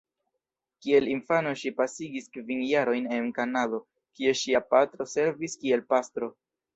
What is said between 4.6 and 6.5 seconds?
patro servis kiel pastro.